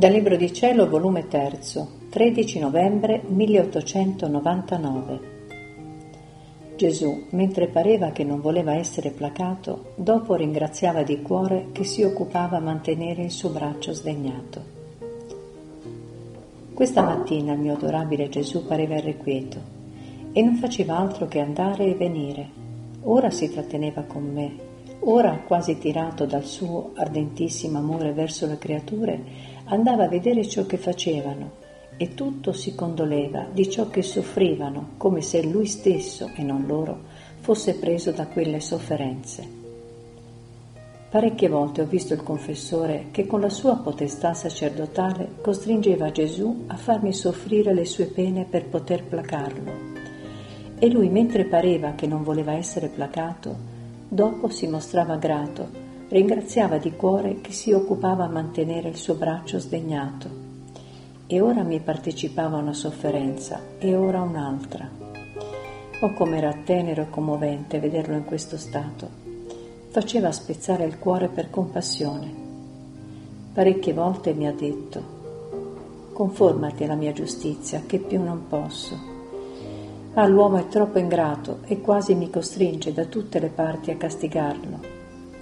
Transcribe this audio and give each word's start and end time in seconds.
Dal 0.00 0.12
Libro 0.12 0.34
di 0.36 0.50
Cielo, 0.50 0.88
volume 0.88 1.28
3, 1.28 1.60
13 2.08 2.58
novembre 2.58 3.20
1899. 3.26 5.20
Gesù, 6.74 7.26
mentre 7.32 7.66
pareva 7.66 8.08
che 8.08 8.24
non 8.24 8.40
voleva 8.40 8.72
essere 8.72 9.10
placato, 9.10 9.92
dopo 9.96 10.36
ringraziava 10.36 11.02
di 11.02 11.20
cuore 11.20 11.66
che 11.72 11.84
si 11.84 12.02
occupava 12.02 12.56
a 12.56 12.60
mantenere 12.60 13.24
il 13.24 13.30
suo 13.30 13.50
braccio 13.50 13.92
sdegnato. 13.92 14.62
Questa 16.72 17.02
mattina 17.02 17.52
il 17.52 17.58
mio 17.58 17.74
adorabile 17.74 18.30
Gesù 18.30 18.64
pareva 18.64 18.96
irrequieto 18.96 19.60
e 20.32 20.40
non 20.40 20.54
faceva 20.54 20.96
altro 20.96 21.28
che 21.28 21.40
andare 21.40 21.84
e 21.84 21.94
venire. 21.94 22.48
Ora 23.02 23.28
si 23.28 23.50
tratteneva 23.52 24.04
con 24.04 24.32
me, 24.32 24.68
ora 25.00 25.42
quasi 25.46 25.78
tirato 25.78 26.24
dal 26.24 26.44
suo 26.44 26.92
ardentissimo 26.94 27.78
amore 27.78 28.12
verso 28.12 28.46
le 28.46 28.56
creature, 28.58 29.58
andava 29.70 30.04
a 30.04 30.08
vedere 30.08 30.46
ciò 30.46 30.66
che 30.66 30.76
facevano 30.76 31.58
e 31.96 32.14
tutto 32.14 32.52
si 32.52 32.74
condoleva 32.74 33.46
di 33.52 33.68
ciò 33.68 33.88
che 33.88 34.02
soffrivano, 34.02 34.90
come 34.96 35.20
se 35.20 35.42
lui 35.42 35.66
stesso 35.66 36.30
e 36.34 36.42
non 36.42 36.66
loro 36.66 37.08
fosse 37.40 37.74
preso 37.74 38.12
da 38.12 38.26
quelle 38.26 38.60
sofferenze. 38.60 39.58
Parecchie 41.10 41.48
volte 41.48 41.80
ho 41.80 41.86
visto 41.86 42.14
il 42.14 42.22
confessore 42.22 43.06
che 43.10 43.26
con 43.26 43.40
la 43.40 43.48
sua 43.48 43.76
potestà 43.76 44.32
sacerdotale 44.32 45.36
costringeva 45.40 46.12
Gesù 46.12 46.64
a 46.68 46.76
farmi 46.76 47.12
soffrire 47.12 47.74
le 47.74 47.84
sue 47.84 48.04
pene 48.04 48.46
per 48.48 48.66
poter 48.66 49.04
placarlo. 49.04 49.88
E 50.78 50.88
lui, 50.88 51.08
mentre 51.08 51.44
pareva 51.44 51.92
che 51.92 52.06
non 52.06 52.22
voleva 52.22 52.52
essere 52.52 52.88
placato, 52.88 53.70
Dopo 54.12 54.48
si 54.48 54.66
mostrava 54.66 55.14
grato, 55.14 55.68
ringraziava 56.10 56.76
di 56.76 56.92
cuore 56.92 57.40
chi 57.40 57.52
si 57.52 57.72
occupava 57.72 58.24
a 58.24 58.28
mantenere 58.28 58.90
il 58.90 58.96
suo 58.96 59.14
braccio 59.14 59.58
sdegnato. 59.58 60.28
E 61.26 61.40
ora 61.40 61.62
mi 61.62 61.80
partecipava 61.80 62.58
una 62.58 62.74
sofferenza 62.74 63.60
e 63.78 63.96
ora 63.96 64.20
un'altra. 64.20 64.88
Oh 66.02 66.12
com'era 66.12 66.52
tenero 66.64 67.02
e 67.02 67.10
commovente 67.10 67.80
vederlo 67.80 68.16
in 68.16 68.24
questo 68.24 68.56
stato. 68.58 69.08
Faceva 69.88 70.30
spezzare 70.30 70.84
il 70.84 70.98
cuore 70.98 71.28
per 71.28 71.48
compassione. 71.48 72.30
Parecchie 73.52 73.92
volte 73.92 74.34
mi 74.34 74.46
ha 74.46 74.52
detto, 74.52 75.18
conformati 76.12 76.84
alla 76.84 76.94
mia 76.94 77.12
giustizia, 77.12 77.82
che 77.86 77.98
più 77.98 78.22
non 78.22 78.46
posso 78.48 79.10
Ah, 80.14 80.26
l'uomo 80.26 80.56
è 80.56 80.66
troppo 80.66 80.98
ingrato 80.98 81.60
e 81.66 81.80
quasi 81.80 82.16
mi 82.16 82.30
costringe 82.30 82.92
da 82.92 83.04
tutte 83.04 83.38
le 83.38 83.46
parti 83.46 83.92
a 83.92 83.96
castigarlo. 83.96 84.79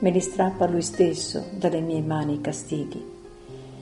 Me 0.00 0.10
li 0.10 0.20
strappa 0.20 0.66
lui 0.66 0.82
stesso 0.82 1.44
dalle 1.52 1.80
mie 1.80 2.00
mani 2.00 2.34
i 2.34 2.40
castighi. 2.40 3.04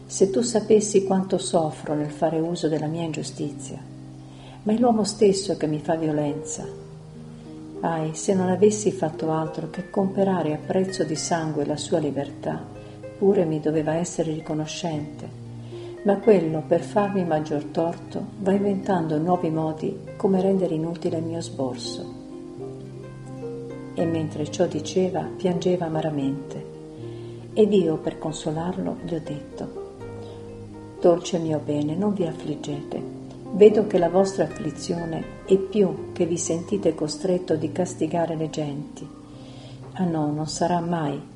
Se 0.06 0.30
tu 0.30 0.40
sapessi 0.42 1.04
quanto 1.04 1.38
soffro 1.38 1.94
nel 1.94 2.10
fare 2.10 2.38
uso 2.38 2.68
della 2.68 2.86
mia 2.86 3.02
ingiustizia, 3.02 3.78
ma 4.62 4.72
è 4.72 4.78
l'uomo 4.78 5.04
stesso 5.04 5.56
che 5.56 5.66
mi 5.66 5.80
fa 5.80 5.96
violenza. 5.96 6.66
Ai, 7.80 8.14
se 8.14 8.34
non 8.34 8.48
avessi 8.48 8.90
fatto 8.92 9.30
altro 9.32 9.70
che 9.70 9.90
comperare 9.90 10.54
a 10.54 10.58
prezzo 10.64 11.04
di 11.04 11.16
sangue 11.16 11.66
la 11.66 11.76
sua 11.76 11.98
libertà, 11.98 12.64
pure 13.18 13.44
mi 13.44 13.60
doveva 13.60 13.94
essere 13.94 14.32
riconoscente 14.32 15.44
ma 16.06 16.18
quello 16.18 16.62
per 16.64 16.82
farmi 16.82 17.24
maggior 17.24 17.64
torto 17.64 18.26
va 18.38 18.52
inventando 18.52 19.18
nuovi 19.18 19.50
modi 19.50 19.98
come 20.16 20.40
rendere 20.40 20.74
inutile 20.74 21.18
il 21.18 21.24
mio 21.24 21.40
sborso. 21.40 22.25
E 23.96 24.04
mentre 24.04 24.48
ciò 24.48 24.66
diceva, 24.66 25.22
piangeva 25.22 25.86
amaramente. 25.86 26.64
Ed 27.52 27.72
io, 27.72 27.96
per 27.96 28.18
consolarlo, 28.18 28.98
gli 29.02 29.14
ho 29.14 29.20
detto, 29.24 29.84
Dolce 31.00 31.38
mio 31.38 31.58
bene, 31.58 31.96
non 31.96 32.14
vi 32.14 32.24
affliggete. 32.24 33.02
Vedo 33.54 33.88
che 33.88 33.98
la 33.98 34.08
vostra 34.08 34.44
afflizione 34.44 35.44
è 35.46 35.56
più 35.56 36.12
che 36.12 36.26
vi 36.26 36.38
sentite 36.38 36.94
costretto 36.94 37.56
di 37.56 37.72
castigare 37.72 38.36
le 38.36 38.50
genti. 38.50 39.08
Ah 39.94 40.04
no, 40.04 40.30
non 40.30 40.46
sarà 40.46 40.78
mai 40.80 41.34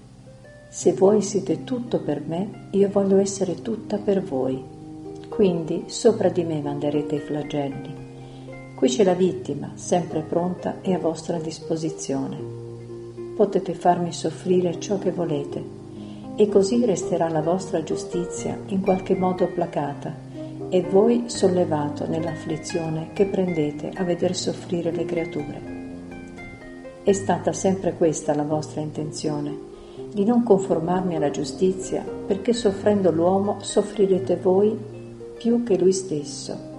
se 0.73 0.93
voi 0.93 1.21
siete 1.21 1.65
tutto 1.65 1.99
per 1.99 2.23
me, 2.25 2.69
io 2.71 2.89
voglio 2.91 3.19
essere 3.19 3.61
tutta 3.61 3.99
per 3.99 4.23
voi. 4.23 4.63
Quindi 5.29 5.87
sopra 5.87 6.29
di 6.29 6.45
me 6.45 6.61
manderete 6.61 7.17
i 7.17 7.19
flagelli. 7.19 8.10
Qui 8.81 8.89
c'è 8.89 9.05
la 9.05 9.13
vittima, 9.13 9.73
sempre 9.75 10.23
pronta 10.23 10.81
e 10.81 10.95
a 10.95 10.99
vostra 10.99 11.37
disposizione. 11.37 12.39
Potete 13.37 13.75
farmi 13.75 14.11
soffrire 14.11 14.81
ciò 14.81 14.99
che 14.99 15.11
volete, 15.11 15.63
e 16.35 16.49
così 16.49 16.87
resterà 16.87 17.29
la 17.29 17.43
vostra 17.43 17.83
giustizia 17.83 18.59
in 18.69 18.81
qualche 18.81 19.15
modo 19.15 19.49
placata, 19.49 20.15
e 20.71 20.81
voi 20.81 21.25
sollevato 21.27 22.09
nell'afflizione 22.09 23.11
che 23.13 23.27
prendete 23.27 23.91
a 23.95 24.03
veder 24.03 24.35
soffrire 24.35 24.91
le 24.91 25.05
creature. 25.05 25.61
È 27.03 27.13
stata 27.13 27.53
sempre 27.53 27.93
questa 27.93 28.35
la 28.35 28.45
vostra 28.45 28.81
intenzione 28.81 29.59
di 30.11 30.25
non 30.25 30.43
conformarmi 30.43 31.17
alla 31.17 31.31
giustizia, 31.31 32.03
perché 32.03 32.55
soffrendo 32.55 33.11
l'uomo 33.11 33.59
soffrirete 33.61 34.37
voi 34.37 34.75
più 35.37 35.65
che 35.65 35.77
lui 35.77 35.93
stesso. 35.93 36.70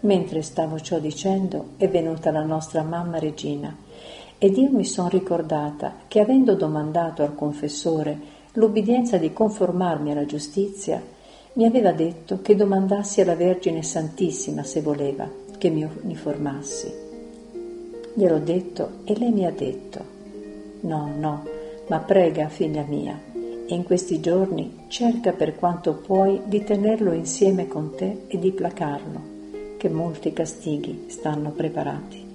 Mentre 0.00 0.42
stavo 0.42 0.78
ciò 0.78 0.98
dicendo 0.98 1.70
è 1.76 1.88
venuta 1.88 2.30
la 2.30 2.44
nostra 2.44 2.82
mamma 2.82 3.18
regina 3.18 3.76
ed 4.38 4.56
io 4.56 4.70
mi 4.70 4.84
sono 4.84 5.08
ricordata 5.08 5.94
che 6.06 6.20
avendo 6.20 6.54
domandato 6.54 7.22
al 7.22 7.34
confessore 7.34 8.36
l'ubbidienza 8.52 9.16
di 9.16 9.32
conformarmi 9.32 10.12
alla 10.12 10.26
giustizia, 10.26 11.02
mi 11.54 11.64
aveva 11.64 11.90
detto 11.90 12.40
che 12.40 12.54
domandassi 12.54 13.20
alla 13.20 13.34
Vergine 13.34 13.82
Santissima 13.82 14.62
se 14.62 14.80
voleva 14.80 15.28
che 15.58 15.70
mi 15.70 15.82
uniformassi. 15.82 17.06
Gliel'ho 18.14 18.38
detto 18.38 18.90
e 19.04 19.18
lei 19.18 19.32
mi 19.32 19.44
ha 19.44 19.50
detto 19.50 20.16
No, 20.80 21.10
no, 21.16 21.44
ma 21.88 21.98
prega, 21.98 22.48
figlia 22.48 22.84
mia, 22.86 23.18
e 23.32 23.74
in 23.74 23.82
questi 23.82 24.20
giorni 24.20 24.84
cerca 24.86 25.32
per 25.32 25.56
quanto 25.56 25.94
puoi 25.94 26.42
di 26.44 26.62
tenerlo 26.62 27.12
insieme 27.12 27.66
con 27.66 27.94
te 27.96 28.22
e 28.28 28.38
di 28.38 28.52
placarlo, 28.52 29.37
che 29.78 29.88
molti 29.88 30.34
castighi 30.34 31.06
stanno 31.08 31.52
preparati. 31.52 32.27